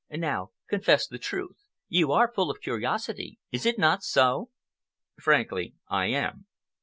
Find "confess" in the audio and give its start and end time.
0.67-1.05